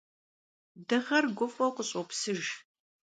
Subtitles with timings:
[0.87, 2.41] Дыгъэр гуфӀэу къыщӀопсыж.